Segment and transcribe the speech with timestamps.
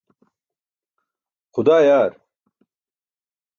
[1.53, 2.11] xudaa yaar